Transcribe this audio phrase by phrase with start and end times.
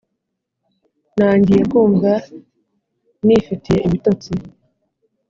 [1.17, 2.11] Nangiye kumva
[3.25, 4.31] nifitiye ibitotsi